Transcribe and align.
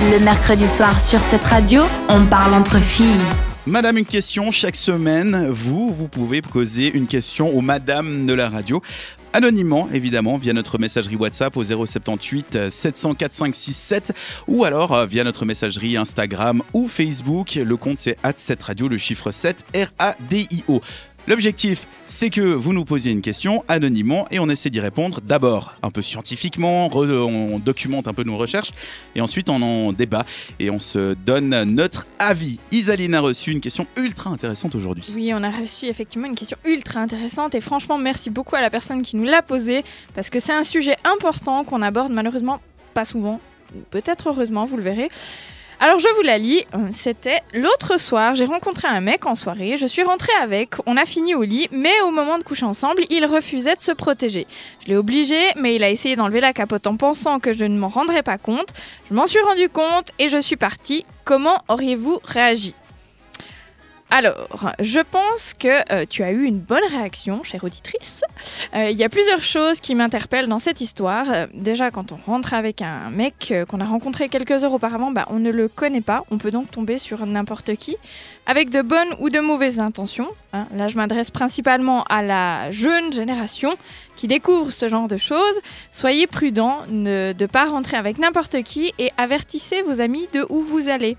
Le 0.00 0.20
mercredi 0.20 0.68
soir 0.68 1.04
sur 1.04 1.20
cette 1.20 1.42
radio, 1.42 1.82
on 2.08 2.24
parle 2.24 2.54
entre 2.54 2.78
filles. 2.78 3.18
Madame, 3.66 3.98
une 3.98 4.04
question 4.04 4.52
chaque 4.52 4.76
semaine. 4.76 5.48
Vous, 5.50 5.92
vous 5.92 6.06
pouvez 6.06 6.40
poser 6.40 6.88
une 6.96 7.08
question 7.08 7.50
aux 7.50 7.60
Madame 7.60 8.24
de 8.24 8.32
la 8.32 8.48
radio. 8.48 8.80
Anonymement, 9.32 9.88
évidemment, 9.92 10.36
via 10.36 10.52
notre 10.52 10.78
messagerie 10.78 11.16
WhatsApp 11.16 11.56
au 11.56 11.64
078 11.64 12.70
704 12.70 13.34
567 13.34 14.12
ou 14.46 14.64
alors 14.64 14.94
euh, 14.94 15.04
via 15.04 15.24
notre 15.24 15.44
messagerie 15.44 15.96
Instagram 15.96 16.62
ou 16.72 16.86
Facebook. 16.86 17.56
Le 17.56 17.76
compte 17.76 17.98
c'est 17.98 18.16
cette 18.36 18.62
radio, 18.62 18.86
le 18.86 18.98
chiffre 18.98 19.32
7 19.32 19.64
R-A-D-I-O. 19.74 20.80
L'objectif, 21.28 21.86
c'est 22.06 22.30
que 22.30 22.40
vous 22.40 22.72
nous 22.72 22.86
posiez 22.86 23.12
une 23.12 23.20
question 23.20 23.62
anonymement 23.68 24.26
et 24.30 24.38
on 24.38 24.48
essaie 24.48 24.70
d'y 24.70 24.80
répondre 24.80 25.20
d'abord 25.20 25.74
un 25.82 25.90
peu 25.90 26.00
scientifiquement, 26.00 26.88
on 26.88 27.58
documente 27.58 28.08
un 28.08 28.14
peu 28.14 28.22
nos 28.22 28.38
recherches 28.38 28.70
et 29.14 29.20
ensuite 29.20 29.50
on 29.50 29.60
en 29.60 29.92
débat 29.92 30.24
et 30.58 30.70
on 30.70 30.78
se 30.78 31.12
donne 31.26 31.64
notre 31.64 32.06
avis. 32.18 32.60
Isaline 32.72 33.14
a 33.14 33.20
reçu 33.20 33.52
une 33.52 33.60
question 33.60 33.86
ultra 33.98 34.30
intéressante 34.30 34.74
aujourd'hui. 34.74 35.04
Oui, 35.14 35.32
on 35.34 35.42
a 35.42 35.50
reçu 35.50 35.84
effectivement 35.84 36.28
une 36.28 36.34
question 36.34 36.56
ultra 36.64 37.00
intéressante 37.00 37.54
et 37.54 37.60
franchement 37.60 37.98
merci 37.98 38.30
beaucoup 38.30 38.56
à 38.56 38.62
la 38.62 38.70
personne 38.70 39.02
qui 39.02 39.14
nous 39.14 39.24
l'a 39.24 39.42
posée 39.42 39.84
parce 40.14 40.30
que 40.30 40.38
c'est 40.38 40.54
un 40.54 40.62
sujet 40.62 40.96
important 41.04 41.62
qu'on 41.62 41.82
aborde 41.82 42.10
malheureusement 42.10 42.62
pas 42.94 43.04
souvent, 43.04 43.38
ou 43.76 43.80
peut-être 43.90 44.30
heureusement, 44.30 44.64
vous 44.64 44.78
le 44.78 44.82
verrez. 44.82 45.10
Alors 45.80 46.00
je 46.00 46.08
vous 46.16 46.22
la 46.22 46.38
lis, 46.38 46.64
euh, 46.74 46.88
c'était 46.90 47.40
l'autre 47.54 48.00
soir, 48.00 48.34
j'ai 48.34 48.46
rencontré 48.46 48.88
un 48.88 49.00
mec 49.00 49.26
en 49.26 49.36
soirée, 49.36 49.76
je 49.76 49.86
suis 49.86 50.02
rentrée 50.02 50.32
avec, 50.42 50.74
on 50.86 50.96
a 50.96 51.04
fini 51.04 51.36
au 51.36 51.44
lit, 51.44 51.68
mais 51.70 52.00
au 52.00 52.10
moment 52.10 52.36
de 52.36 52.42
coucher 52.42 52.64
ensemble, 52.64 53.04
il 53.10 53.24
refusait 53.24 53.76
de 53.76 53.80
se 53.80 53.92
protéger. 53.92 54.48
Je 54.82 54.88
l'ai 54.88 54.96
obligé, 54.96 55.38
mais 55.54 55.76
il 55.76 55.84
a 55.84 55.90
essayé 55.90 56.16
d'enlever 56.16 56.40
la 56.40 56.52
capote 56.52 56.88
en 56.88 56.96
pensant 56.96 57.38
que 57.38 57.52
je 57.52 57.64
ne 57.64 57.78
m'en 57.78 57.86
rendrais 57.86 58.24
pas 58.24 58.38
compte. 58.38 58.70
Je 59.08 59.14
m'en 59.14 59.26
suis 59.26 59.40
rendu 59.40 59.68
compte 59.68 60.08
et 60.18 60.28
je 60.28 60.40
suis 60.40 60.56
partie. 60.56 61.06
Comment 61.24 61.62
auriez-vous 61.68 62.18
réagi 62.24 62.74
alors, 64.10 64.72
je 64.80 65.00
pense 65.00 65.52
que 65.52 65.92
euh, 65.92 66.06
tu 66.08 66.22
as 66.22 66.30
eu 66.30 66.44
une 66.44 66.60
bonne 66.60 66.84
réaction, 66.90 67.42
chère 67.42 67.62
auditrice. 67.62 68.22
Euh, 68.74 68.88
il 68.88 68.96
y 68.96 69.04
a 69.04 69.10
plusieurs 69.10 69.42
choses 69.42 69.80
qui 69.80 69.94
m'interpellent 69.94 70.48
dans 70.48 70.58
cette 70.58 70.80
histoire. 70.80 71.26
Euh, 71.30 71.46
déjà, 71.52 71.90
quand 71.90 72.10
on 72.12 72.16
rentre 72.16 72.54
avec 72.54 72.80
un 72.80 73.10
mec 73.10 73.52
qu'on 73.68 73.80
a 73.80 73.84
rencontré 73.84 74.30
quelques 74.30 74.64
heures 74.64 74.72
auparavant, 74.72 75.10
bah, 75.10 75.26
on 75.28 75.38
ne 75.38 75.50
le 75.50 75.68
connaît 75.68 76.00
pas. 76.00 76.24
On 76.30 76.38
peut 76.38 76.50
donc 76.50 76.70
tomber 76.70 76.96
sur 76.96 77.26
n'importe 77.26 77.74
qui, 77.74 77.96
avec 78.46 78.70
de 78.70 78.80
bonnes 78.80 79.14
ou 79.20 79.28
de 79.28 79.40
mauvaises 79.40 79.78
intentions. 79.78 80.28
Hein. 80.54 80.66
Là, 80.74 80.88
je 80.88 80.96
m'adresse 80.96 81.30
principalement 81.30 82.04
à 82.04 82.22
la 82.22 82.70
jeune 82.70 83.12
génération 83.12 83.74
qui 84.16 84.26
découvre 84.26 84.70
ce 84.70 84.88
genre 84.88 85.08
de 85.08 85.18
choses. 85.18 85.60
Soyez 85.92 86.26
prudents 86.26 86.80
de 86.88 87.34
ne 87.38 87.46
pas 87.46 87.66
rentrer 87.66 87.98
avec 87.98 88.16
n'importe 88.16 88.62
qui 88.62 88.94
et 88.98 89.12
avertissez 89.18 89.82
vos 89.82 90.00
amis 90.00 90.28
de 90.32 90.46
où 90.48 90.62
vous 90.62 90.88
allez. 90.88 91.18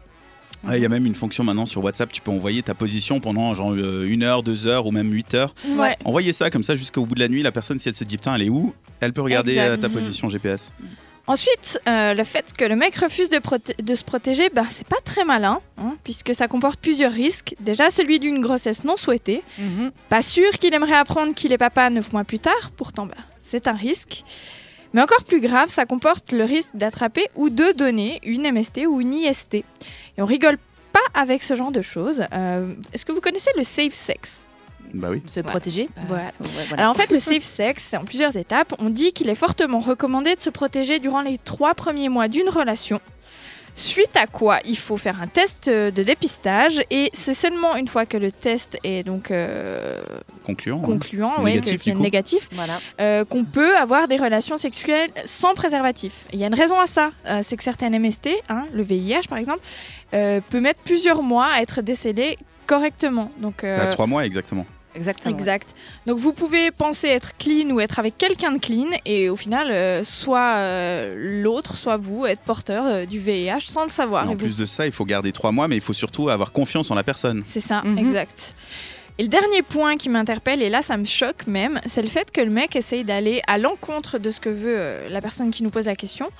Il 0.67 0.81
y 0.81 0.85
a 0.85 0.89
même 0.89 1.05
une 1.05 1.15
fonction 1.15 1.43
maintenant 1.43 1.65
sur 1.65 1.83
WhatsApp, 1.83 2.11
tu 2.11 2.21
peux 2.21 2.31
envoyer 2.31 2.61
ta 2.63 2.73
position 2.73 3.19
pendant 3.19 3.53
genre 3.53 3.73
euh, 3.73 4.05
une 4.07 4.23
heure, 4.23 4.43
deux 4.43 4.67
heures 4.67 4.85
ou 4.85 4.91
même 4.91 5.11
huit 5.11 5.33
heures. 5.33 5.53
Ouais. 5.67 5.97
Envoyez 6.03 6.33
ça 6.33 6.49
comme 6.49 6.63
ça 6.63 6.75
jusqu'au 6.75 7.05
bout 7.05 7.15
de 7.15 7.19
la 7.19 7.27
nuit, 7.27 7.41
la 7.41 7.51
personne 7.51 7.79
si 7.79 7.89
elle 7.89 7.95
se 7.95 8.03
dit 8.03 8.17
putain 8.17 8.35
elle 8.35 8.43
est 8.43 8.49
où, 8.49 8.73
elle 8.99 9.13
peut 9.13 9.21
regarder 9.21 9.57
euh, 9.57 9.77
ta 9.77 9.89
position 9.89 10.29
GPS. 10.29 10.71
Ensuite, 11.27 11.79
euh, 11.87 12.15
le 12.15 12.23
fait 12.23 12.53
que 12.57 12.65
le 12.65 12.75
mec 12.75 12.95
refuse 12.95 13.29
de, 13.29 13.39
de 13.83 13.95
se 13.95 14.03
protéger, 14.03 14.49
ben, 14.49 14.65
c'est 14.67 14.87
pas 14.87 14.99
très 15.05 15.23
malin, 15.23 15.59
hein, 15.77 15.95
puisque 16.03 16.33
ça 16.33 16.47
comporte 16.47 16.79
plusieurs 16.79 17.11
risques. 17.11 17.55
Déjà, 17.59 17.91
celui 17.91 18.19
d'une 18.19 18.41
grossesse 18.41 18.83
non 18.83 18.97
souhaitée. 18.97 19.43
Mhm. 19.59 19.91
Pas 20.09 20.23
sûr 20.23 20.49
qu'il 20.53 20.73
aimerait 20.73 20.95
apprendre 20.95 21.35
qu'il 21.35 21.51
est 21.51 21.59
papa 21.59 21.91
neuf 21.91 22.11
mois 22.13 22.23
plus 22.23 22.39
tard, 22.39 22.71
pourtant 22.75 23.05
ben, 23.05 23.13
c'est 23.43 23.67
un 23.67 23.73
risque. 23.73 24.23
Mais 24.93 25.01
encore 25.01 25.23
plus 25.23 25.41
grave, 25.41 25.69
ça 25.69 25.85
comporte 25.85 26.31
le 26.31 26.43
risque 26.43 26.69
d'attraper 26.73 27.27
ou 27.35 27.49
de 27.49 27.71
donner 27.73 28.19
une 28.23 28.51
MST 28.51 28.87
ou 28.87 29.01
une 29.01 29.13
IST. 29.13 29.55
Et 29.55 29.65
on 30.17 30.25
rigole 30.25 30.57
pas 30.91 30.99
avec 31.13 31.43
ce 31.43 31.55
genre 31.55 31.71
de 31.71 31.81
choses. 31.81 32.23
Euh, 32.33 32.73
est-ce 32.93 33.05
que 33.05 33.11
vous 33.11 33.21
connaissez 33.21 33.51
le 33.55 33.63
safe 33.63 33.93
sex? 33.93 34.45
Bah 34.93 35.09
oui. 35.11 35.21
Se 35.27 35.39
protéger 35.41 35.87
voilà. 36.07 36.31
Alors 36.75 36.91
en 36.91 36.93
fait, 36.95 37.11
le 37.11 37.19
safe 37.19 37.43
sex, 37.43 37.83
c'est 37.83 37.97
en 37.97 38.05
plusieurs 38.05 38.35
étapes. 38.35 38.73
On 38.79 38.89
dit 38.89 39.13
qu'il 39.13 39.29
est 39.29 39.35
fortement 39.35 39.79
recommandé 39.79 40.35
de 40.35 40.41
se 40.41 40.49
protéger 40.49 40.99
durant 40.99 41.21
les 41.21 41.37
trois 41.37 41.75
premiers 41.75 42.09
mois 42.09 42.27
d'une 42.27 42.49
relation. 42.49 42.99
Suite 43.75 44.15
à 44.15 44.27
quoi, 44.27 44.59
il 44.65 44.77
faut 44.77 44.97
faire 44.97 45.21
un 45.21 45.27
test 45.27 45.69
de 45.69 46.03
dépistage 46.03 46.81
et 46.89 47.09
c'est 47.13 47.33
seulement 47.33 47.75
une 47.75 47.87
fois 47.87 48.05
que 48.05 48.17
le 48.17 48.31
test 48.31 48.77
est 48.83 49.03
donc 49.03 49.31
euh, 49.31 50.01
concluant, 50.45 50.79
concluant 50.79 51.43
négatif, 51.43 51.85
négatif 51.95 52.49
euh, 52.99 53.25
qu'on 53.25 53.45
peut 53.45 53.75
avoir 53.77 54.07
des 54.07 54.17
relations 54.17 54.57
sexuelles 54.57 55.11
sans 55.25 55.53
préservatif. 55.53 56.25
Il 56.33 56.39
y 56.39 56.43
a 56.43 56.47
une 56.47 56.55
raison 56.55 56.79
à 56.79 56.85
ça, 56.85 57.11
euh, 57.25 57.39
c'est 57.43 57.57
que 57.57 57.63
certaines 57.63 57.97
MST, 57.97 58.29
hein, 58.49 58.65
le 58.73 58.83
VIH 58.83 59.27
par 59.29 59.37
exemple, 59.37 59.61
peut 60.11 60.59
mettre 60.59 60.79
plusieurs 60.83 61.21
mois 61.21 61.47
à 61.53 61.61
être 61.61 61.81
décelé 61.81 62.37
correctement. 62.65 63.31
Donc 63.39 63.65
trois 63.91 64.07
mois 64.07 64.25
exactement. 64.25 64.65
Exactement. 64.99 65.35
Exact. 65.35 65.73
Donc 66.05 66.19
vous 66.19 66.33
pouvez 66.33 66.71
penser 66.71 67.07
être 67.07 67.37
clean 67.37 67.69
ou 67.71 67.79
être 67.79 67.99
avec 67.99 68.17
quelqu'un 68.17 68.51
de 68.51 68.59
clean 68.59 68.89
et 69.05 69.29
au 69.29 69.37
final, 69.37 69.71
euh, 69.71 70.03
soit 70.03 70.57
euh, 70.57 71.15
l'autre, 71.41 71.77
soit 71.77 71.97
vous, 71.97 72.25
être 72.25 72.41
porteur 72.41 72.85
euh, 72.85 73.05
du 73.05 73.19
VIH 73.19 73.61
sans 73.61 73.83
le 73.83 73.89
savoir. 73.89 74.29
en 74.29 74.35
plus 74.35 74.57
de 74.57 74.65
ça, 74.65 74.85
il 74.85 74.91
faut 74.91 75.05
garder 75.05 75.31
trois 75.31 75.51
mois, 75.51 75.67
mais 75.67 75.75
il 75.75 75.81
faut 75.81 75.93
surtout 75.93 76.29
avoir 76.29 76.51
confiance 76.51 76.91
en 76.91 76.95
la 76.95 77.03
personne. 77.03 77.41
C'est 77.45 77.61
ça, 77.61 77.81
mhm. 77.83 77.97
exact. 77.97 78.53
Et 79.19 79.23
le 79.23 79.27
dernier 79.27 79.63
point 79.63 79.97
qui 79.97 80.07
m'interpelle, 80.07 80.61
et 80.61 80.69
là 80.69 80.81
ça 80.81 80.95
me 80.95 81.03
choque 81.03 81.45
même, 81.45 81.81
c'est 81.85 82.01
le 82.01 82.07
fait 82.07 82.31
que 82.31 82.39
le 82.39 82.49
mec 82.49 82.77
essaye 82.77 83.03
d'aller 83.03 83.41
à 83.47 83.57
l'encontre 83.57 84.17
de 84.17 84.31
ce 84.31 84.39
que 84.39 84.47
veut 84.47 85.09
la 85.09 85.19
personne 85.19 85.51
qui 85.51 85.61
nous 85.61 85.69
pose 85.69 85.87
la 85.87 85.95
question. 85.95 86.31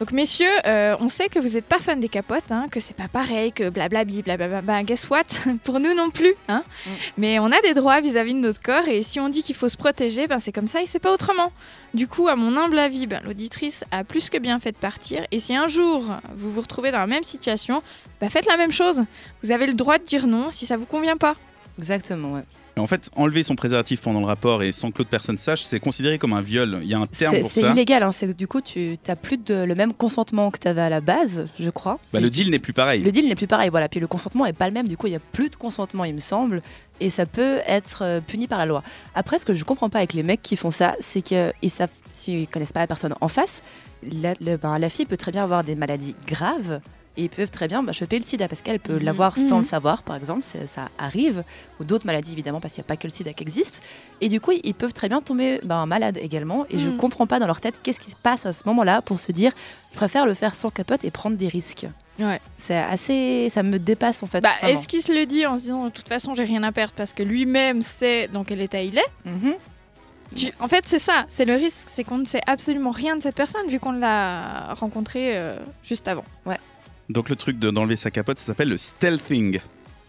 Donc 0.00 0.12
messieurs, 0.12 0.46
euh, 0.66 0.94
on 1.00 1.08
sait 1.08 1.30
que 1.30 1.38
vous 1.38 1.54
n'êtes 1.54 1.64
pas 1.64 1.78
fan 1.78 1.98
des 1.98 2.10
capotes, 2.10 2.52
hein, 2.52 2.66
que 2.70 2.78
c'est 2.78 2.94
pas 2.94 3.08
pareil, 3.08 3.52
que 3.52 3.70
blablabli, 3.70 4.20
blablabla. 4.20 4.60
Bah, 4.60 4.82
guess 4.82 5.08
what? 5.08 5.24
Pour 5.64 5.80
nous 5.80 5.94
non 5.94 6.10
plus. 6.10 6.34
Hein 6.48 6.62
mm. 6.84 6.90
Mais 7.16 7.38
on 7.38 7.46
a 7.46 7.58
des 7.62 7.72
droits 7.72 8.02
vis-à-vis 8.02 8.34
de 8.34 8.40
notre 8.40 8.60
corps 8.60 8.86
et 8.86 9.00
si 9.00 9.18
on 9.18 9.30
dit 9.30 9.42
qu'il 9.42 9.54
faut 9.54 9.70
se 9.70 9.78
protéger, 9.78 10.26
ben 10.26 10.38
c'est 10.38 10.52
comme 10.52 10.68
ça 10.68 10.82
et 10.82 10.86
c'est 10.86 10.98
pas 10.98 11.14
autrement. 11.14 11.52
Du 11.94 12.06
coup, 12.06 12.28
à 12.28 12.36
mon 12.36 12.54
humble 12.58 12.78
avis, 12.78 13.06
ben, 13.06 13.22
l'auditrice 13.24 13.84
a 13.92 14.04
plus 14.04 14.28
que 14.28 14.36
bien 14.36 14.60
fait 14.60 14.72
de 14.72 14.76
partir. 14.76 15.26
Et 15.30 15.38
si 15.38 15.56
un 15.56 15.68
jour 15.68 16.04
vous 16.34 16.52
vous 16.52 16.60
retrouvez 16.60 16.90
dans 16.90 17.00
la 17.00 17.06
même 17.06 17.24
situation, 17.24 17.82
ben, 18.20 18.28
faites 18.28 18.46
la 18.46 18.58
même 18.58 18.72
chose. 18.72 19.04
Vous 19.42 19.52
avez 19.52 19.66
le 19.66 19.72
droit 19.72 19.96
de 19.96 20.04
dire 20.04 20.26
non 20.26 20.50
si 20.50 20.66
ça 20.66 20.76
vous 20.76 20.84
convient 20.84 21.16
pas. 21.16 21.36
Exactement, 21.78 22.32
ouais 22.34 22.44
en 22.80 22.86
fait, 22.86 23.10
enlever 23.16 23.42
son 23.42 23.54
préservatif 23.54 24.02
pendant 24.02 24.20
le 24.20 24.26
rapport 24.26 24.62
et 24.62 24.70
sans 24.70 24.90
que 24.90 24.98
l'autre 24.98 25.10
personne 25.10 25.38
sache, 25.38 25.62
c'est 25.62 25.80
considéré 25.80 26.18
comme 26.18 26.34
un 26.34 26.42
viol. 26.42 26.80
Il 26.82 26.88
y 26.88 26.94
a 26.94 26.98
un 26.98 27.06
terme 27.06 27.40
pour 27.40 27.50
ça. 27.50 27.60
C'est 27.62 27.70
illégal. 27.70 28.02
Hein. 28.02 28.10
Du 28.36 28.46
coup, 28.46 28.60
tu 28.60 28.96
n'as 29.08 29.16
plus 29.16 29.38
de, 29.38 29.64
le 29.64 29.74
même 29.74 29.94
consentement 29.94 30.50
que 30.50 30.58
tu 30.58 30.68
avais 30.68 30.82
à 30.82 30.90
la 30.90 31.00
base, 31.00 31.46
je 31.58 31.70
crois. 31.70 31.98
Bah, 32.12 32.20
le 32.20 32.28
deal 32.28 32.50
n'est 32.50 32.58
plus 32.58 32.74
pareil. 32.74 33.02
Le 33.02 33.12
deal 33.12 33.26
n'est 33.28 33.34
plus 33.34 33.46
pareil, 33.46 33.70
voilà. 33.70 33.88
Puis 33.88 34.00
le 34.00 34.06
consentement 34.06 34.44
n'est 34.44 34.52
pas 34.52 34.66
le 34.66 34.74
même. 34.74 34.88
Du 34.88 34.96
coup, 34.96 35.06
il 35.06 35.10
n'y 35.10 35.16
a 35.16 35.20
plus 35.32 35.48
de 35.48 35.56
consentement, 35.56 36.04
il 36.04 36.14
me 36.14 36.20
semble. 36.20 36.60
Et 37.00 37.08
ça 37.08 37.24
peut 37.24 37.60
être 37.66 38.00
euh, 38.02 38.20
puni 38.20 38.46
par 38.46 38.58
la 38.58 38.66
loi. 38.66 38.82
Après, 39.14 39.38
ce 39.38 39.46
que 39.46 39.54
je 39.54 39.60
ne 39.60 39.64
comprends 39.64 39.88
pas 39.88 39.98
avec 39.98 40.12
les 40.12 40.22
mecs 40.22 40.42
qui 40.42 40.56
font 40.56 40.70
ça, 40.70 40.96
c'est 41.00 41.22
qu'ils 41.22 41.70
savent, 41.70 41.90
s'ils 42.10 42.42
ne 42.42 42.46
connaissent 42.46 42.72
pas 42.72 42.80
la 42.80 42.86
personne 42.86 43.14
en 43.20 43.28
face, 43.28 43.62
la, 44.02 44.34
ben, 44.34 44.78
la 44.78 44.90
fille 44.90 45.06
peut 45.06 45.16
très 45.16 45.32
bien 45.32 45.44
avoir 45.44 45.64
des 45.64 45.76
maladies 45.76 46.14
graves 46.26 46.80
et 47.16 47.24
ils 47.24 47.30
peuvent 47.30 47.50
très 47.50 47.68
bien 47.68 47.82
bah, 47.82 47.92
choper 47.92 48.18
le 48.18 48.24
sida 48.24 48.48
parce 48.48 48.62
qu'elle 48.62 48.80
peut 48.80 48.96
mhm. 48.96 49.04
l'avoir 49.04 49.36
sans 49.36 49.58
le 49.58 49.64
savoir, 49.64 50.02
par 50.02 50.16
exemple, 50.16 50.44
ça 50.44 50.88
arrive, 50.98 51.44
ou 51.80 51.84
d'autres 51.84 52.06
maladies 52.06 52.32
évidemment 52.32 52.60
parce 52.60 52.74
qu'il 52.74 52.82
n'y 52.82 52.86
a 52.86 52.88
pas 52.88 52.96
que 52.96 53.06
le 53.06 53.12
sida 53.12 53.32
qui 53.32 53.42
existe. 53.42 53.82
Et 54.20 54.28
du 54.28 54.40
coup, 54.40 54.52
ils 54.62 54.74
peuvent 54.74 54.92
très 54.92 55.08
bien 55.08 55.20
tomber 55.20 55.60
bah, 55.62 55.84
malades 55.86 56.18
également. 56.20 56.66
Et 56.70 56.78
je 56.78 56.86
ne 56.86 56.92
mhm. 56.92 56.98
comprends 56.98 57.26
pas 57.26 57.38
dans 57.38 57.46
leur 57.46 57.60
tête 57.60 57.80
qu'est-ce 57.82 58.00
qui 58.00 58.10
se 58.10 58.16
passe 58.16 58.46
à 58.46 58.52
ce 58.52 58.62
moment-là 58.66 59.02
pour 59.02 59.18
se 59.18 59.32
dire, 59.32 59.52
je 59.92 59.96
préfère 59.96 60.26
le 60.26 60.34
faire 60.34 60.54
sans 60.54 60.70
capote 60.70 61.04
et 61.04 61.10
prendre 61.10 61.36
des 61.36 61.48
risques. 61.48 61.86
Ouais. 62.18 62.40
C'est 62.56 62.78
assez, 62.78 63.48
ça 63.50 63.62
me 63.62 63.78
dépasse 63.78 64.22
en 64.22 64.26
fait. 64.26 64.40
Bah, 64.40 64.50
est-ce 64.62 64.88
qu'il 64.88 65.02
se 65.02 65.12
le 65.12 65.26
dit 65.26 65.46
en 65.46 65.56
se 65.56 65.62
disant 65.62 65.84
de 65.84 65.90
toute 65.90 66.08
façon 66.08 66.34
j'ai 66.34 66.44
rien 66.44 66.62
à 66.62 66.72
perdre 66.72 66.94
parce 66.96 67.12
que 67.12 67.22
lui-même 67.22 67.82
sait 67.82 68.28
dans 68.28 68.42
quel 68.42 68.60
état 68.60 68.80
il 68.80 68.98
est? 68.98 69.10
en 70.60 70.68
fait, 70.68 70.84
c'est 70.86 70.98
ça, 70.98 71.24
c'est 71.28 71.44
le 71.44 71.54
risque, 71.54 71.88
c'est 71.88 72.04
qu'on 72.04 72.18
ne 72.18 72.24
sait 72.24 72.40
absolument 72.46 72.90
rien 72.90 73.16
de 73.16 73.22
cette 73.22 73.36
personne 73.36 73.68
vu 73.68 73.78
qu'on 73.78 73.92
l'a 73.92 74.74
rencontré 74.74 75.36
euh, 75.36 75.58
juste 75.82 76.08
avant. 76.08 76.24
Ouais. 76.44 76.58
Donc 77.08 77.28
le 77.28 77.36
truc 77.36 77.58
d'enlever 77.58 77.96
sa 77.96 78.10
capote, 78.10 78.38
ça 78.38 78.46
s'appelle 78.46 78.68
le 78.68 78.78
stealthing. 78.78 79.60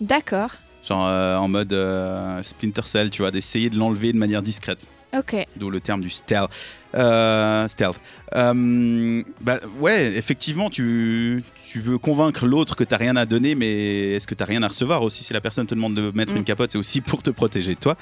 D'accord. 0.02 0.52
Genre 0.88 1.06
euh, 1.08 1.36
en 1.38 1.48
mode 1.48 1.74
euh, 1.74 2.42
Splinter 2.44 2.84
Cell, 2.86 3.10
tu 3.10 3.22
vois, 3.22 3.32
d'essayer 3.32 3.70
de 3.70 3.78
l'enlever 3.78 4.14
de 4.14 4.18
manière 4.18 4.42
discrète. 4.42 4.88
Ok. 5.18 5.36
D'où 5.56 5.70
le 5.70 5.80
terme 5.80 6.02
du 6.02 6.10
stealth. 6.10 6.50
Euh, 6.96 7.68
stealth. 7.68 8.00
bah 8.34 9.60
ouais, 9.80 10.18
effectivement, 10.18 10.70
tu, 10.70 11.44
tu 11.72 11.80
veux 11.80 11.98
convaincre 11.98 12.46
l'autre 12.46 12.76
que 12.76 12.84
tu 12.84 12.92
n'as 12.92 12.98
rien 12.98 13.16
à 13.16 13.26
donner, 13.26 13.56
mais 13.56 14.14
est-ce 14.14 14.28
que 14.28 14.36
tu 14.36 14.42
n'as 14.42 14.48
rien 14.48 14.64
à 14.64 14.68
recevoir 14.68 15.04
aussi? 15.04 15.24
Si 15.24 15.34
la 15.34 15.42
personne 15.42 15.66
te 15.66 15.76
demande 15.76 15.94
de 15.94 16.12
mettre 16.14 16.34
mm. 16.34 16.38
une 16.38 16.44
capote, 16.44 16.72
c'est 16.72 16.78
aussi 16.78 17.02
pour 17.02 17.24
te 17.24 17.30
protéger 17.30 17.76
de 17.76 17.80
toi. 17.80 17.96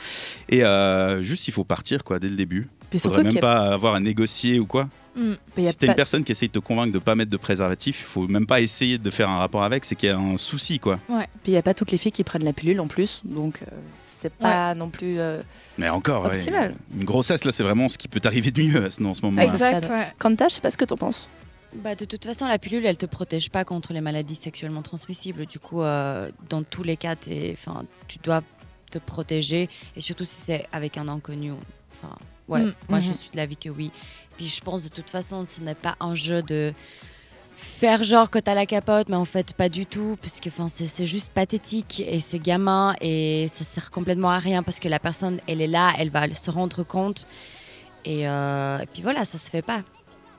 Et 0.49 0.63
juste, 1.21 1.47
il 1.47 1.51
faut 1.51 1.63
partir 1.63 2.03
quoi 2.03 2.19
dès 2.19 2.29
le 2.29 2.35
début. 2.35 2.67
Il 2.93 2.99
faudrait 2.99 3.23
même 3.23 3.39
pas 3.39 3.73
avoir 3.73 3.95
à 3.95 3.99
négocier 3.99 4.59
ou 4.59 4.65
quoi. 4.65 4.87
Mm. 5.15 5.33
Si 5.61 5.75
t'es 5.77 5.87
une 5.87 5.95
personne 5.95 6.23
qui 6.23 6.31
essaye 6.31 6.49
de 6.49 6.53
te 6.53 6.59
convaincre 6.59 6.91
de 6.91 6.99
pas 6.99 7.15
mettre 7.15 7.31
de 7.31 7.37
préservatif, 7.37 8.01
il 8.01 8.05
faut 8.05 8.27
même 8.27 8.45
pas 8.45 8.61
essayer 8.61 8.97
de 8.97 9.09
faire 9.09 9.29
un 9.29 9.37
rapport 9.37 9.63
avec, 9.63 9.85
c'est 9.85 9.95
qu'il 9.95 10.09
y 10.09 10.11
a 10.11 10.17
un 10.17 10.37
souci 10.37 10.79
quoi. 10.79 10.99
Ouais. 11.09 11.27
Puis 11.43 11.51
il 11.51 11.55
y 11.55 11.57
a 11.57 11.61
pas 11.61 11.73
toutes 11.73 11.91
les 11.91 11.97
filles 11.97 12.11
qui 12.11 12.23
prennent 12.23 12.43
la 12.43 12.53
pilule 12.53 12.79
en 12.79 12.87
plus, 12.87 13.21
donc 13.23 13.61
euh, 13.61 13.75
c'est 14.03 14.33
pas 14.33 14.75
non 14.75 14.89
plus. 14.89 15.19
Euh, 15.19 15.41
Mais 15.77 15.89
encore, 15.89 16.29
une 16.31 17.05
grossesse 17.05 17.45
là, 17.45 17.51
c'est 17.51 17.63
vraiment 17.63 17.87
ce 17.87 17.97
qui 17.97 18.07
peut 18.07 18.19
t'arriver 18.19 18.51
de 18.51 18.61
mieux 18.61 18.89
dans 18.99 19.13
ce 19.13 19.21
moment. 19.21 19.41
Exact. 19.41 19.89
Quand 20.17 20.35
t'as, 20.35 20.49
je 20.49 20.55
sais 20.55 20.61
pas 20.61 20.71
ce 20.71 20.77
que 20.77 20.85
t'en 20.85 20.97
penses. 20.97 21.29
Bah, 21.83 21.95
de 21.95 22.05
toute 22.05 22.23
façon, 22.23 22.47
la 22.47 22.57
pilule, 22.57 22.85
elle 22.85 22.97
te 22.97 23.05
protège 23.05 23.49
pas 23.49 23.65
contre 23.65 23.91
les 23.91 24.01
maladies 24.01 24.35
sexuellement 24.35 24.81
transmissibles. 24.81 25.45
Du 25.45 25.59
coup, 25.59 25.81
euh, 25.81 26.29
dans 26.49 26.63
tous 26.63 26.83
les 26.83 26.95
cas, 26.95 27.15
tu 27.15 28.19
dois 28.23 28.41
te 28.91 28.97
protéger. 28.97 29.69
Et 29.95 30.01
surtout 30.01 30.25
si 30.25 30.35
c'est 30.35 30.67
avec 30.71 30.97
un 30.97 31.07
inconnu. 31.07 31.51
Enfin, 32.01 32.15
ouais, 32.47 32.61
Mm. 32.61 32.73
moi, 32.89 32.99
je 32.99 33.09
Mhm. 33.09 33.13
suis 33.17 33.29
de 33.31 33.37
l'avis 33.37 33.57
que 33.57 33.69
oui. 33.69 33.91
Puis 34.37 34.47
je 34.47 34.61
pense 34.61 34.83
de 34.83 34.89
toute 34.89 35.09
façon, 35.09 35.45
ce 35.45 35.61
n'est 35.61 35.75
pas 35.75 35.95
un 35.99 36.13
jeu 36.15 36.41
de 36.41 36.73
faire 37.57 38.03
genre 38.03 38.29
que 38.29 38.37
t'as 38.39 38.53
la 38.53 38.65
capote, 38.65 39.07
mais 39.09 39.15
en 39.15 39.23
fait, 39.25 39.53
pas 39.53 39.69
du 39.69 39.85
tout. 39.85 40.17
Parce 40.21 40.39
que 40.41 40.49
c'est 40.67 41.05
juste 41.05 41.29
pathétique 41.33 42.03
et 42.05 42.19
c'est 42.19 42.39
gamin 42.39 42.93
et 43.01 43.47
ça 43.49 43.63
sert 43.63 43.91
complètement 43.91 44.29
à 44.31 44.39
rien 44.39 44.61
parce 44.61 44.79
que 44.79 44.89
la 44.89 44.99
personne, 44.99 45.39
elle 45.47 45.61
est 45.61 45.67
là, 45.67 45.93
elle 45.97 46.09
va 46.09 46.31
se 46.33 46.51
rendre 46.51 46.83
compte. 46.83 47.27
Et, 48.03 48.27
euh, 48.27 48.79
et 48.79 48.85
puis 48.87 49.01
voilà, 49.01 49.23
ça 49.25 49.37
se 49.37 49.49
fait 49.49 49.61
pas. 49.61 49.81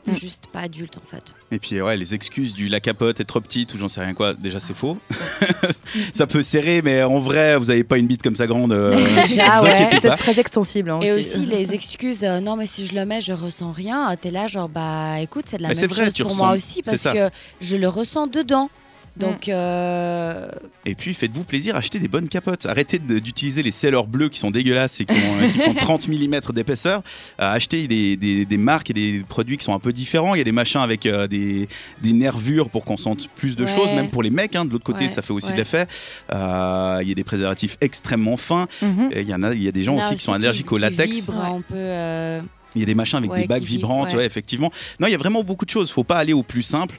C'est 0.07 0.13
Mm. 0.13 0.17
juste 0.19 0.47
pas 0.53 0.61
adulte 0.61 0.97
en 0.99 1.07
fait. 1.07 1.35
Et 1.51 1.59
puis 1.59 1.81
ouais, 1.83 1.97
les 1.97 2.15
excuses 2.15 2.55
du 2.55 2.69
la 2.69 2.81
capote 2.81 3.19
est 3.21 3.25
trop 3.25 3.41
petite 3.41 3.75
ou 3.75 3.79
j'en 3.79 3.89
sais 3.89 4.01
rien 4.01 4.15
quoi, 4.15 4.35
déjà 4.35 4.61
c'est 4.61 4.73
faux. 4.75 4.97
ça 6.15 6.27
peut 6.27 6.43
serrer, 6.43 6.83
mais 6.83 7.03
en 7.03 7.19
vrai, 7.19 7.57
vous 7.57 7.71
avez 7.71 7.85
pas 7.85 7.99
une 7.99 8.07
bite 8.07 8.23
comme 8.23 8.37
ça 8.37 8.47
grande. 8.47 8.73
euh, 8.73 8.93
ouais. 9.63 9.99
C'est 10.01 10.17
très 10.17 10.39
extensible. 10.39 10.91
hein, 10.91 11.01
Et 11.03 11.13
aussi 11.13 11.47
les 11.47 11.75
excuses, 11.75 12.25
euh, 12.25 12.41
non 12.41 12.57
mais 12.57 12.67
si 12.67 12.87
je 12.87 12.95
le 12.95 13.05
mets, 13.05 13.21
je 13.21 13.33
ressens 13.33 13.73
rien. 13.73 14.15
T'es 14.21 14.31
là 14.31 14.47
genre 14.47 14.69
bah 14.69 15.21
écoute, 15.21 15.45
c'est 15.49 15.57
de 15.59 15.63
la 15.63 15.69
Mais 15.71 15.75
même 15.75 15.91
vrai, 15.91 16.05
chose 16.05 16.15
tu 16.15 16.23
pour 16.23 16.33
ressens- 16.33 16.45
moi 16.47 16.55
aussi 16.55 16.83
parce 16.83 17.03
que 17.05 17.31
je 17.61 17.77
le 17.77 17.89
ressens 17.89 18.27
dedans. 18.29 18.71
Donc 19.17 19.49
euh, 19.49 20.47
Et 20.85 20.95
puis 20.95 21.15
faites-vous 21.15 21.45
plaisir, 21.45 21.75
achetez 21.75 21.99
des 21.99 22.09
bonnes 22.09 22.29
capotes. 22.29 22.67
Arrêtez 22.67 22.99
d'utiliser 22.99 23.63
les 23.63 23.71
sellers 23.71 24.07
bleus 24.09 24.29
qui 24.29 24.39
sont 24.39 24.51
dégueulasses 24.51 25.01
et 25.01 25.07
qui, 25.07 25.15
ont- 25.15 25.43
euh, 25.43 25.49
qui 25.49 25.59
font 25.59 25.73
30 25.79 26.09
mm 26.09 26.41
d'épaisseur. 26.53 27.03
Euh, 27.41 27.53
achetez 27.53 27.89
des, 27.89 28.17
des- 28.17 28.45
des 28.45 28.59
marques 28.59 28.91
et 28.91 28.93
des 28.95 29.25
produits 29.27 29.57
qui 29.57 29.65
sont 29.65 29.75
un 29.75 29.79
peu 29.79 29.93
différents. 29.93 30.35
Il 30.35 30.39
y 30.39 30.41
a 30.43 30.45
des 30.45 30.53
machins 30.53 30.81
avec 30.83 31.07
euh, 31.07 31.27
des, 31.27 31.67
des 32.03 32.13
nervures 32.13 32.69
pour 32.69 32.85
qu'on 32.85 32.97
sente 32.99 33.29
plus 33.37 33.57
de 33.57 33.65
Ouais. 33.65 33.75
choses, 33.75 33.91
même 33.93 34.11
pour 34.11 34.23
les 34.23 34.31
mecs. 34.31 34.55
hein. 34.55 34.65
de 34.67 34.71
l'autre 34.73 34.85
côté, 34.85 35.05
Ouais, 35.05 35.11
ça 35.11 35.23
fait 35.23 35.33
aussi 35.33 35.47
ouais. 35.49 35.53
de 35.55 35.59
l'effet. 35.59 35.87
Euh, 36.33 36.99
il 37.03 37.09
y 37.09 37.13
a 37.13 37.15
des 37.15 37.25
préservatifs 37.25 37.79
extrêmement 37.81 38.37
fins. 38.37 38.67
Mhm. 38.83 39.09
Et 39.13 39.23
Il 39.23 39.29
y 39.29 39.35
en 39.35 39.43
a, 39.43 39.55
il 39.55 39.63
y 39.63 39.69
a 39.69 39.73
des 39.73 39.83
gens 39.83 39.95
il 39.95 40.01
aussi 40.01 40.15
qui 40.17 40.23
sont 40.23 40.33
allergiques 40.35 40.71
au 40.73 40.77
latex. 40.79 41.31
Il 42.75 42.81
y 42.81 42.83
a 42.83 42.87
des 42.87 42.95
machins 42.95 43.17
avec 43.19 43.31
Ouais, 43.31 43.41
des 43.43 43.47
bagues 43.47 43.63
vibrantes, 43.63 44.11
ouais. 44.11 44.19
ouais, 44.19 44.27
effectivement. 44.27 44.71
Non, 45.01 45.07
il 45.07 45.11
y 45.11 45.15
a 45.15 45.19
vraiment 45.19 45.43
beaucoup 45.43 45.65
de 45.65 45.71
choses. 45.71 45.91
Faut 45.91 46.05
pas 46.05 46.19
aller 46.19 46.35
au 46.35 46.43
plus 46.43 46.61
simple. 46.63 46.99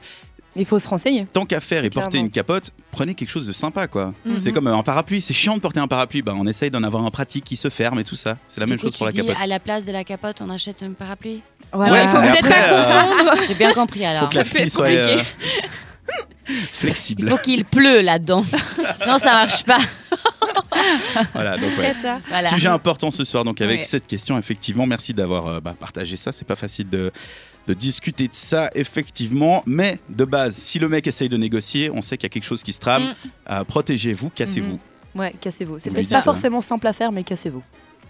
Il 0.56 0.64
faut 0.66 0.78
se 0.78 0.88
renseigner. 0.88 1.26
Tant 1.32 1.46
qu'à 1.46 1.60
faire 1.60 1.84
et 1.84 1.90
porter 1.90 2.18
une 2.18 2.30
capote, 2.30 2.72
prenez 2.90 3.14
quelque 3.14 3.28
chose 3.28 3.46
de 3.46 3.52
sympa, 3.52 3.86
quoi. 3.86 4.12
Mhm. 4.24 4.38
C'est 4.40 4.50
comme 4.52 4.66
euh, 4.66 4.74
un 4.76 4.82
parapluie. 4.82 5.20
C'est 5.20 5.34
chiant 5.34 5.54
de 5.54 5.60
porter 5.60 5.78
un 5.78 5.86
parapluie. 5.88 6.22
Ben, 6.22 6.34
on 6.38 6.46
essaye 6.46 6.70
d'en 6.70 6.82
avoir 6.82 7.04
un 7.04 7.10
pratique 7.10 7.44
qui 7.44 7.56
se 7.56 7.68
ferme 7.70 8.00
et 8.00 8.04
tout 8.04 8.16
ça. 8.16 8.38
C'est 8.48 8.60
la 8.60 8.66
du 8.66 8.70
même 8.72 8.80
coup, 8.80 8.86
chose 8.86 8.96
pour 8.96 9.06
la 9.06 9.12
capote. 9.12 9.36
À 9.40 9.46
la 9.46 9.60
place 9.60 9.86
de 9.86 9.92
la 9.92 10.02
capote, 10.04 10.40
on 10.40 10.50
achète 10.50 10.80
une 10.80 10.94
parapluie. 10.94 11.42
Voilà. 11.72 11.92
Ouais, 11.92 12.04
Il 12.04 12.08
faut 12.08 12.16
peut-être 12.20 12.48
pas 12.48 12.72
euh, 12.72 13.04
confondre. 13.22 13.42
J'ai 13.46 13.54
bien 13.54 13.72
compris 13.74 14.00
Faut 14.00 14.06
alors. 14.06 14.30
que 14.30 14.34
la 14.36 14.44
Ça 14.44 14.50
fille 14.50 14.62
être 14.62 14.70
soit 14.72 14.86
euh, 14.88 15.22
Il 16.50 16.54
flexible. 16.54 17.28
faut 17.28 17.36
qu'il 17.36 17.64
pleut 17.66 18.00
là-dedans. 18.00 18.42
Sinon, 18.96 19.18
ça 19.18 19.32
marche 19.32 19.64
pas. 19.64 19.78
voilà, 21.34 21.56
donc 21.58 21.76
ouais. 21.78 21.94
Tata. 21.94 22.20
Voilà. 22.28 22.48
Sujet 22.48 22.68
important 22.68 23.10
ce 23.10 23.22
soir, 23.24 23.44
donc 23.44 23.60
avec 23.60 23.78
Ouais. 23.80 23.84
cette 23.84 24.06
question, 24.06 24.38
effectivement, 24.38 24.86
merci 24.86 25.12
d'avoir 25.12 25.46
euh, 25.46 25.60
bah, 25.60 25.74
partagé 25.78 26.16
ça. 26.16 26.32
C'est 26.32 26.46
pas 26.46 26.56
facile 26.56 26.88
de, 26.88 27.12
de 27.68 27.74
discuter 27.74 28.28
de 28.28 28.34
ça, 28.34 28.70
effectivement. 28.74 29.62
Mais 29.66 30.00
de 30.08 30.24
base, 30.24 30.56
si 30.56 30.78
le 30.78 30.88
mec 30.88 31.06
essaye 31.06 31.28
de 31.28 31.36
négocier, 31.36 31.90
on 31.90 32.00
sait 32.00 32.16
qu'il 32.16 32.24
y 32.24 32.26
a 32.26 32.30
quelque 32.30 32.46
chose 32.46 32.62
qui 32.62 32.72
se 32.72 32.80
trame. 32.80 33.02
Mm. 33.04 33.14
Euh, 33.50 33.64
Protégez-vous, 33.64 34.30
cassez-vous. 34.30 34.80
Ouais, 35.14 35.34
cassez-vous. 35.40 35.78
C'est 35.78 35.90
Vous 35.90 35.96
peut-être 35.96 36.08
pas 36.08 36.18
hein. 36.18 36.22
forcément 36.22 36.62
simple 36.62 36.86
à 36.86 36.92
faire, 36.94 37.12
mais 37.12 37.22
cassez-vous. 37.22 37.62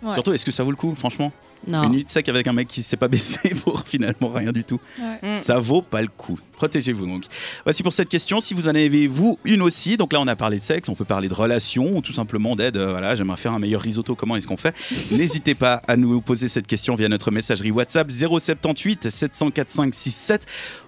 Ouais. 0.03 0.13
Surtout, 0.13 0.33
est-ce 0.33 0.45
que 0.45 0.53
ça 0.53 0.63
vaut 0.63 0.71
le 0.71 0.77
coup, 0.77 0.95
franchement? 0.95 1.33
Non. 1.67 1.83
Une 1.85 1.93
nuit 1.93 2.05
de 2.05 2.11
sec 2.11 2.29
avec 2.29 2.47
un 2.47 2.53
mec 2.53 2.69
qui 2.69 2.83
s'est 2.83 2.97
pas 2.97 3.09
baissé 3.09 3.51
pour 3.65 3.83
finalement 3.87 4.29
rien 4.31 4.53
du 4.53 4.65
tout. 4.65 4.81
Ouais. 4.99 5.33
Mm. 5.33 5.35
Ça 5.35 5.59
vaut 5.59 5.83
pas 5.83 6.01
le 6.03 6.09
coup. 6.09 6.39
Protégez-vous 6.53 7.07
donc. 7.07 7.25
Voici 7.65 7.83
pour 7.83 7.93
cette 7.93 8.09
question. 8.09 8.41
Si 8.41 8.53
vous 8.55 8.67
en 8.67 8.75
avez 8.75 9.07
vous 9.07 9.39
une 9.45 9.63
aussi, 9.63 9.97
donc 9.97 10.13
là 10.13 10.21
on 10.21 10.27
a 10.27 10.35
parlé 10.37 10.59
de 10.59 10.63
sexe, 10.63 10.89
on 10.89 10.95
peut 10.95 11.05
parler 11.05 11.29
de 11.29 11.35
relations 11.35 11.97
ou 11.97 12.01
tout 12.01 12.13
simplement 12.13 12.57
d'aide. 12.57 12.77
euh, 12.77 12.91
voilà, 12.91 13.15
j'aimerais 13.15 13.37
faire 13.37 13.53
un 13.53 13.59
meilleur 13.59 13.81
risotto. 13.81 14.15
Comment 14.15 14.37
est-ce 14.37 14.47
qu'on 14.47 14.57
fait? 14.57 14.75
N'hésitez 15.11 15.55
pas 15.55 15.83
à 15.87 15.97
nous 15.97 16.21
poser 16.21 16.49
cette 16.49 16.67
question 16.67 16.95
via 16.95 17.09
notre 17.09 17.31
messagerie 17.31 17.71
WhatsApp 17.71 18.11
078 18.11 19.11
704 19.11 19.71
567 19.71 20.47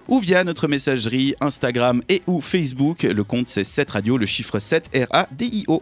ou 0.09 0.19
via 0.19 0.43
notre 0.43 0.67
messagerie 0.67 1.35
Instagram 1.39 2.01
et 2.09 2.21
ou 2.27 2.41
Facebook. 2.41 3.03
Le 3.03 3.23
compte 3.23 3.47
c'est 3.47 3.63
7 3.63 3.91
radio, 3.91 4.17
le 4.17 4.25
chiffre 4.25 4.59
7 4.59 4.89
R 4.95 5.07
A 5.11 5.27
D 5.31 5.45
I 5.45 5.63
O. 5.67 5.81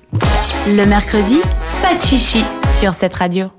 Le 0.68 0.86
mercredi, 0.86 1.38
pas 1.82 1.96
de 1.96 2.02
chichi 2.02 2.44
sur 2.80 2.94
cette 2.94 3.16
radio. 3.16 3.50